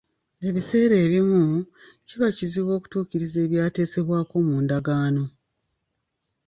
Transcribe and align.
Ebiseera 0.47 0.95
ebimu, 1.05 1.41
kiba 2.07 2.27
kizibu 2.37 2.71
okutuukiriza 2.77 3.37
ebyateesebwako 3.45 4.35
mu 4.47 4.55
ndagaano. 4.63 5.23